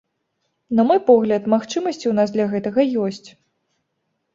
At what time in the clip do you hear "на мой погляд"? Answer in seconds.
0.79-1.43